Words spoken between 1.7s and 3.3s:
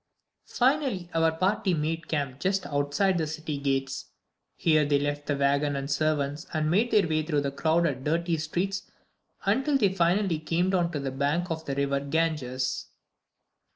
made camp just outside the